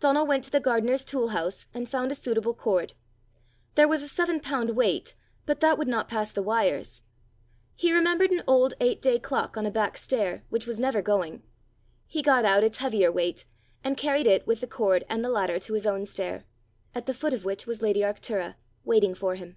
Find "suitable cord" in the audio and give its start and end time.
2.16-2.94